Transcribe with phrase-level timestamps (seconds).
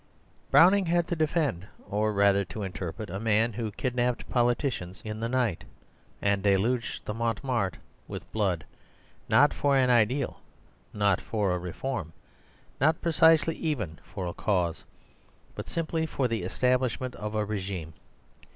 [0.49, 5.29] Browning had to defend, or rather to interpret, a man who kidnapped politicians in the
[5.29, 5.63] night
[6.23, 7.77] and deluged the Montmartre
[8.07, 8.65] with blood,
[9.29, 10.39] not for an ideal,
[10.91, 12.13] not for a reform,
[12.79, 14.83] not precisely even for a cause,
[15.53, 17.93] but simply for the establishment of a régime.